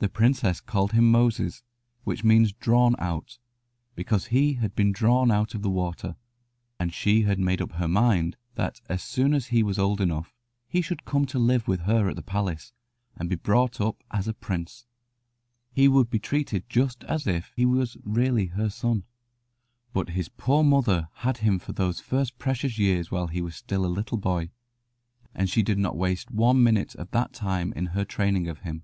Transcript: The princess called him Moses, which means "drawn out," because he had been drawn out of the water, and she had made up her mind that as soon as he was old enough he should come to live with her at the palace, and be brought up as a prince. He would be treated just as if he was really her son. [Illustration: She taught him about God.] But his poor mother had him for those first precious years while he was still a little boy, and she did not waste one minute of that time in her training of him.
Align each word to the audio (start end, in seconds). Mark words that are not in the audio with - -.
The 0.00 0.08
princess 0.08 0.60
called 0.60 0.90
him 0.90 1.08
Moses, 1.08 1.62
which 2.02 2.24
means 2.24 2.50
"drawn 2.52 2.96
out," 2.98 3.38
because 3.94 4.26
he 4.26 4.54
had 4.54 4.74
been 4.74 4.90
drawn 4.90 5.30
out 5.30 5.54
of 5.54 5.62
the 5.62 5.70
water, 5.70 6.16
and 6.80 6.92
she 6.92 7.22
had 7.22 7.38
made 7.38 7.62
up 7.62 7.74
her 7.74 7.86
mind 7.86 8.36
that 8.56 8.80
as 8.88 9.04
soon 9.04 9.32
as 9.32 9.46
he 9.46 9.62
was 9.62 9.78
old 9.78 10.00
enough 10.00 10.34
he 10.66 10.82
should 10.82 11.04
come 11.04 11.26
to 11.26 11.38
live 11.38 11.68
with 11.68 11.82
her 11.82 12.08
at 12.08 12.16
the 12.16 12.22
palace, 12.24 12.72
and 13.14 13.28
be 13.30 13.36
brought 13.36 13.80
up 13.80 14.02
as 14.10 14.26
a 14.26 14.34
prince. 14.34 14.84
He 15.70 15.86
would 15.86 16.10
be 16.10 16.18
treated 16.18 16.68
just 16.68 17.04
as 17.04 17.28
if 17.28 17.52
he 17.54 17.64
was 17.64 17.96
really 18.02 18.46
her 18.46 18.68
son. 18.70 19.04
[Illustration: 19.94 19.94
She 19.94 19.94
taught 19.94 19.94
him 19.94 19.94
about 19.94 19.94
God.] 19.94 20.06
But 20.06 20.16
his 20.16 20.28
poor 20.28 20.64
mother 21.04 21.08
had 21.22 21.36
him 21.36 21.58
for 21.60 21.72
those 21.72 22.00
first 22.00 22.36
precious 22.36 22.78
years 22.80 23.12
while 23.12 23.28
he 23.28 23.40
was 23.40 23.54
still 23.54 23.86
a 23.86 23.86
little 23.86 24.18
boy, 24.18 24.50
and 25.36 25.48
she 25.48 25.62
did 25.62 25.78
not 25.78 25.96
waste 25.96 26.32
one 26.32 26.64
minute 26.64 26.96
of 26.96 27.12
that 27.12 27.32
time 27.32 27.72
in 27.74 27.86
her 27.94 28.04
training 28.04 28.48
of 28.48 28.58
him. 28.58 28.82